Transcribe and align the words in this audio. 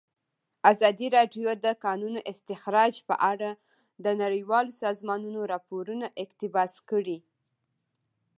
ازادي 0.71 1.07
راډیو 1.17 1.47
د 1.57 1.57
د 1.65 1.67
کانونو 1.83 2.19
استخراج 2.31 2.93
په 3.07 3.15
اړه 3.31 3.49
د 4.03 4.05
نړیوالو 4.21 4.71
سازمانونو 4.83 5.39
راپورونه 5.53 6.05
اقتباس 6.23 6.73
کړي. 6.89 7.17